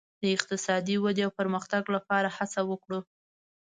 [0.21, 2.99] د اقتصادي ودې او پرمختګ لپاره هڅه وکړو.